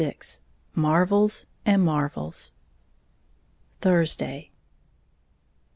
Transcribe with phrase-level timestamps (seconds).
[0.01, 0.39] XXVI
[0.73, 2.53] "MARVLES" AND MARVELS
[3.83, 4.49] _Thursday.